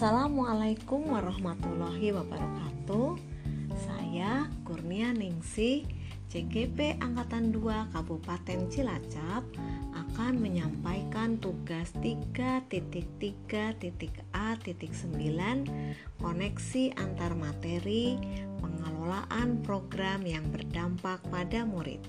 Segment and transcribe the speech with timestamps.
[0.00, 3.20] Assalamualaikum warahmatullahi wabarakatuh
[3.84, 5.84] Saya Kurnia Ningsih
[6.32, 9.44] CGP Angkatan 2 Kabupaten Cilacap
[9.92, 12.80] akan menyampaikan tugas 3.3.A.9
[16.16, 18.16] koneksi antar materi
[18.56, 22.00] pengelolaan program yang berdampak pada murid.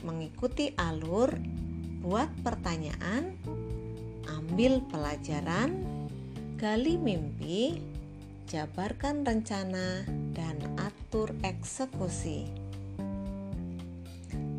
[0.00, 1.28] mengikuti alur,
[2.00, 3.36] buat pertanyaan,
[4.24, 5.99] ambil pelajaran,
[6.60, 7.80] gali mimpi,
[8.44, 10.04] jabarkan rencana,
[10.36, 12.52] dan atur eksekusi.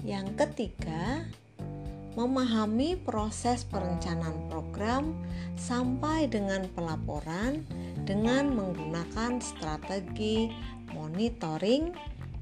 [0.01, 1.29] Yang ketiga,
[2.17, 5.13] memahami proses perencanaan program
[5.61, 7.61] sampai dengan pelaporan
[8.09, 10.49] dengan menggunakan strategi
[10.97, 11.93] monitoring,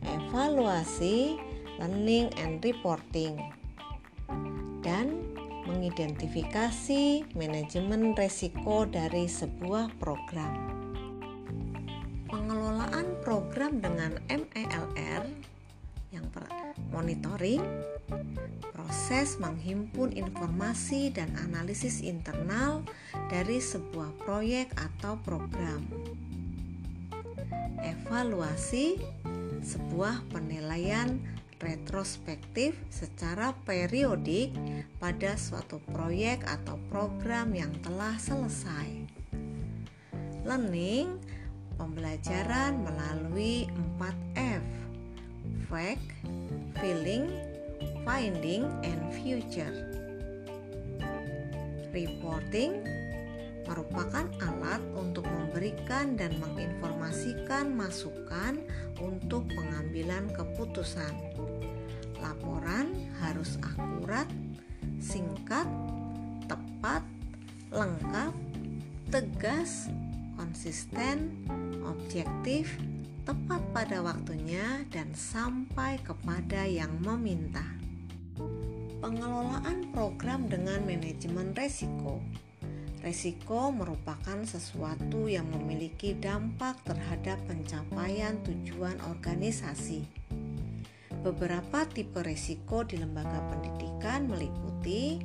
[0.08, 1.36] evaluasi,
[1.76, 3.36] learning and reporting,
[4.80, 5.29] dan
[5.80, 10.76] mengidentifikasi manajemen resiko dari sebuah program.
[12.28, 15.24] Pengelolaan program dengan MELR
[16.12, 16.28] yang
[16.92, 17.64] monitoring,
[18.76, 22.84] proses menghimpun informasi dan analisis internal
[23.32, 25.80] dari sebuah proyek atau program.
[27.80, 29.00] Evaluasi
[29.64, 34.56] sebuah penilaian retrospektif secara periodik
[34.98, 39.08] pada suatu proyek atau program yang telah selesai.
[40.48, 41.20] Learning
[41.76, 43.68] pembelajaran melalui
[44.00, 44.66] 4F.
[45.72, 46.08] Fact,
[46.82, 47.30] feeling,
[48.04, 49.72] finding, and future.
[51.94, 52.84] Reporting
[53.70, 58.66] merupakan alat untuk memberikan dan menginformasikan masukan
[59.00, 61.12] untuk pengambilan keputusan.
[62.20, 62.92] Laporan
[63.24, 64.28] harus akurat,
[65.00, 65.68] singkat,
[66.52, 67.04] tepat,
[67.72, 68.34] lengkap,
[69.08, 69.88] tegas,
[70.36, 71.32] konsisten,
[71.88, 72.76] objektif,
[73.24, 77.64] tepat pada waktunya, dan sampai kepada yang meminta.
[79.00, 82.20] Pengelolaan program dengan manajemen resiko
[83.00, 90.04] Resiko merupakan sesuatu yang memiliki dampak terhadap pencapaian tujuan organisasi.
[91.24, 95.20] Beberapa tipe resiko di lembaga pendidikan meliputi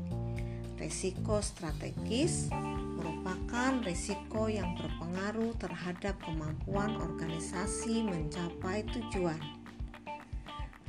[0.79, 2.47] resiko strategis,
[2.95, 9.39] merupakan resiko yang berpengaruh terhadap kemampuan organisasi mencapai tujuan.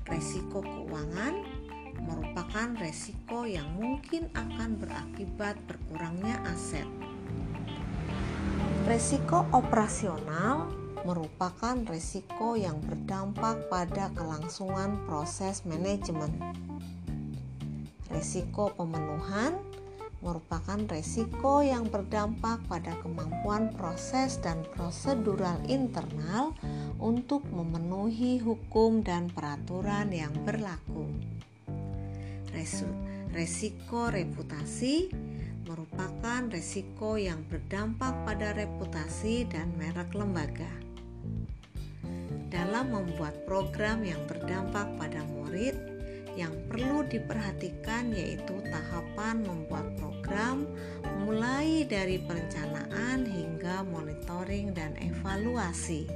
[0.06, 1.55] Resiko keuangan
[2.03, 6.88] merupakan resiko yang mungkin akan berakibat berkurangnya aset.
[8.85, 10.69] Resiko operasional
[11.06, 16.33] merupakan resiko yang berdampak pada kelangsungan proses manajemen.
[18.09, 19.57] Resiko pemenuhan
[20.25, 26.57] merupakan resiko yang berdampak pada kemampuan proses dan prosedural internal
[26.98, 31.06] untuk memenuhi hukum dan peraturan yang berlaku
[33.36, 35.12] resiko reputasi
[35.68, 40.69] merupakan resiko yang berdampak pada reputasi dan merek lembaga.
[42.48, 45.75] Dalam membuat program yang berdampak pada murid,
[46.40, 50.68] yang perlu diperhatikan yaitu tahapan membuat program
[51.24, 56.08] mulai dari perencanaan hingga monitoring dan evaluasi.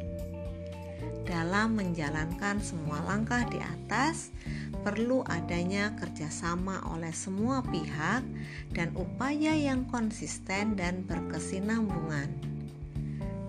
[1.29, 4.33] dalam menjalankan semua langkah di atas,
[4.81, 8.23] perlu adanya kerjasama oleh semua pihak
[8.71, 12.31] dan upaya yang konsisten dan berkesinambungan.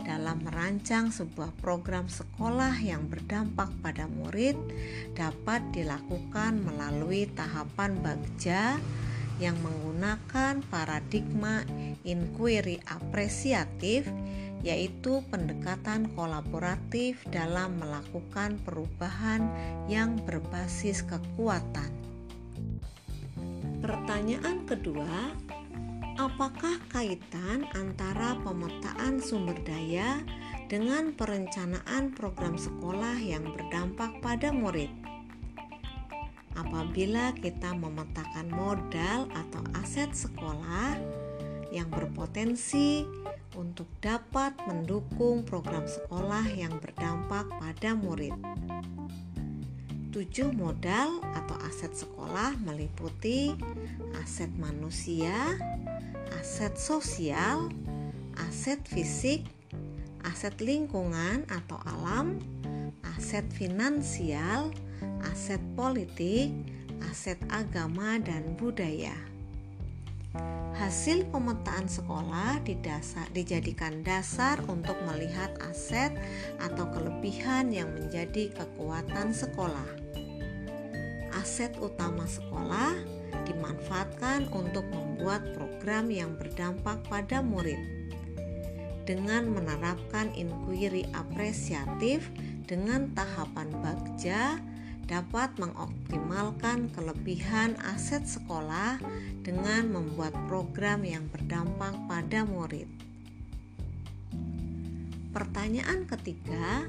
[0.02, 4.58] Dalam merancang sebuah program sekolah yang berdampak pada murid,
[5.14, 8.82] dapat dilakukan melalui tahapan bagja
[9.40, 11.64] yang menggunakan paradigma
[12.04, 14.04] inquiry apresiatif
[14.60, 19.48] yaitu pendekatan kolaboratif dalam melakukan perubahan
[19.88, 21.88] yang berbasis kekuatan.
[23.80, 25.32] Pertanyaan kedua,
[26.20, 30.20] apakah kaitan antara pemetaan sumber daya
[30.68, 34.99] dengan perencanaan program sekolah yang berdampak pada murid?
[36.58, 40.98] Apabila kita memetakan modal atau aset sekolah
[41.70, 43.06] yang berpotensi
[43.54, 48.34] untuk dapat mendukung program sekolah yang berdampak pada murid.
[50.10, 53.54] Tujuh modal atau aset sekolah meliputi
[54.18, 55.54] aset manusia,
[56.34, 57.70] aset sosial,
[58.50, 59.46] aset fisik,
[60.26, 62.42] aset lingkungan atau alam,
[63.14, 64.74] aset finansial,
[65.28, 66.52] aset politik,
[67.10, 69.14] aset agama, dan budaya.
[70.78, 76.14] Hasil pemetaan sekolah didasar, dijadikan dasar untuk melihat aset
[76.62, 79.90] atau kelebihan yang menjadi kekuatan sekolah.
[81.34, 82.94] Aset utama sekolah
[83.44, 87.78] dimanfaatkan untuk membuat program yang berdampak pada murid.
[89.04, 92.30] Dengan menerapkan inquiry apresiatif
[92.70, 94.62] dengan tahapan bagja,
[95.10, 99.02] dapat mengoptimalkan kelebihan aset sekolah
[99.42, 102.86] dengan membuat program yang berdampak pada murid.
[105.34, 106.86] Pertanyaan ketiga,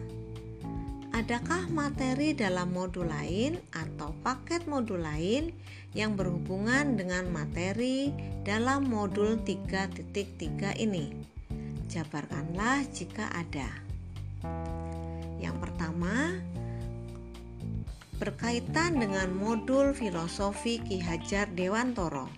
[1.18, 5.50] adakah materi dalam modul lain atau paket modul lain
[5.98, 8.14] yang berhubungan dengan materi
[8.46, 11.10] dalam modul 3.3 ini?
[11.90, 13.70] Jabarkanlah jika ada.
[15.42, 16.38] Yang pertama,
[18.22, 22.30] berkaitan dengan modul filosofi Ki Hajar Dewantoro.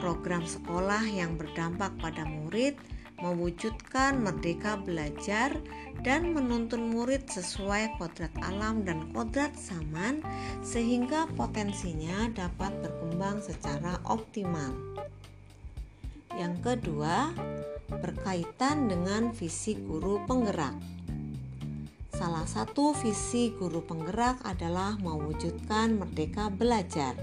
[0.00, 2.72] Program sekolah yang berdampak pada murid
[3.20, 5.52] mewujudkan merdeka belajar
[6.00, 10.24] dan menuntun murid sesuai kodrat alam dan kodrat zaman
[10.64, 14.72] sehingga potensinya dapat berkembang secara optimal.
[16.32, 17.36] Yang kedua,
[17.92, 20.97] berkaitan dengan visi guru penggerak.
[22.18, 27.14] Salah satu visi guru penggerak adalah mewujudkan merdeka belajar.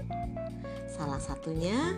[0.88, 1.92] Salah satunya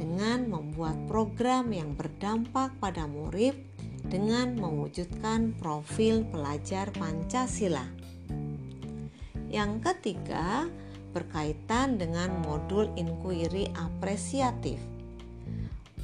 [0.00, 3.60] dengan membuat program yang berdampak pada murid
[4.08, 7.84] dengan mewujudkan profil pelajar Pancasila.
[9.52, 10.64] Yang ketiga,
[11.12, 14.80] berkaitan dengan modul inquiry apresiatif.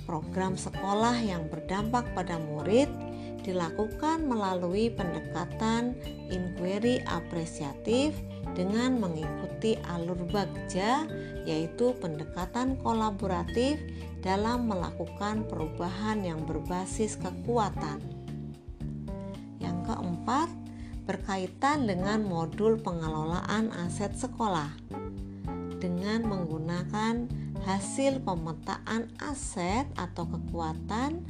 [0.05, 3.06] Program sekolah yang berdampak pada murid
[3.47, 5.95] dilakukan melalui pendekatan
[6.35, 8.19] inquiry apresiatif
[8.59, 11.07] dengan mengikuti alur bagja
[11.47, 13.79] yaitu pendekatan kolaboratif
[14.19, 18.03] dalam melakukan perubahan yang berbasis kekuatan.
[19.63, 20.51] Yang keempat,
[21.07, 24.75] berkaitan dengan modul pengelolaan aset sekolah
[25.79, 27.31] dengan menggunakan
[27.63, 31.23] hasil pemetaan aset atau kekuatan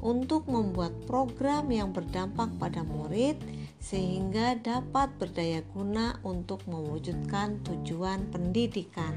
[0.00, 3.36] untuk membuat program yang berdampak pada murid
[3.80, 9.16] sehingga dapat berdaya guna untuk mewujudkan tujuan pendidikan.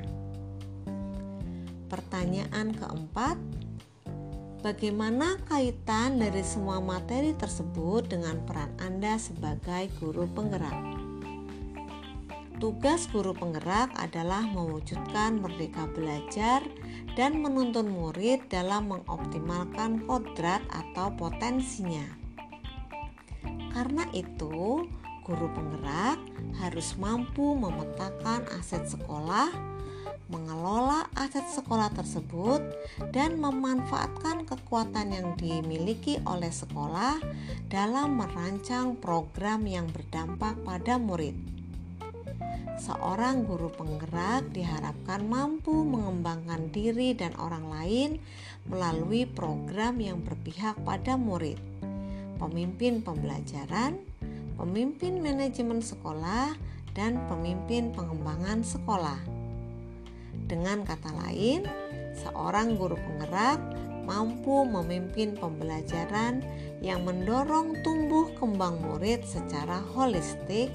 [1.92, 3.38] Pertanyaan keempat,
[4.64, 10.80] bagaimana kaitan dari semua materi tersebut dengan peran Anda sebagai guru penggerak?
[12.64, 16.64] Tugas guru penggerak adalah mewujudkan merdeka belajar
[17.14, 22.06] dan menuntun murid dalam mengoptimalkan kodrat atau potensinya.
[23.74, 24.86] Karena itu,
[25.26, 26.18] guru penggerak
[26.62, 29.50] harus mampu memetakan aset sekolah,
[30.30, 32.62] mengelola aset sekolah tersebut,
[33.14, 37.18] dan memanfaatkan kekuatan yang dimiliki oleh sekolah
[37.70, 41.63] dalam merancang program yang berdampak pada murid
[42.82, 48.10] seorang guru penggerak diharapkan mampu mengembangkan diri dan orang lain
[48.66, 51.60] melalui program yang berpihak pada murid,
[52.40, 54.00] pemimpin pembelajaran,
[54.58, 56.56] pemimpin manajemen sekolah,
[56.94, 59.20] dan pemimpin pengembangan sekolah.
[60.46, 61.66] Dengan kata lain,
[62.14, 63.58] seorang guru penggerak
[64.04, 66.44] mampu memimpin pembelajaran
[66.84, 70.70] yang mendorong tumbuh kembang murid secara holistik,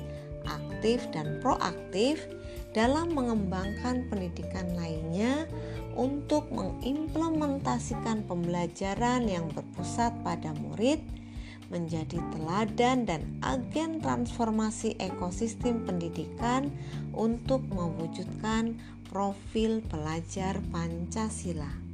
[0.78, 2.22] aktif, dan proaktif
[2.70, 5.50] dalam mengembangkan pendidikan lainnya
[5.98, 11.02] untuk mengimplementasikan pembelajaran yang berpusat pada murid
[11.74, 16.70] menjadi teladan dan agen transformasi ekosistem pendidikan
[17.10, 18.78] untuk mewujudkan
[19.10, 21.87] profil pelajar Pancasila.